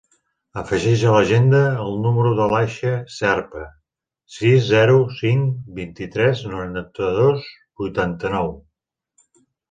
[0.59, 3.65] Afegeix a l'agenda el número de l'Aisha Zerpa:
[4.37, 7.45] sis, zero, cinc, vint-i-tres, noranta-dos,
[7.83, 8.49] vuitanta-nou.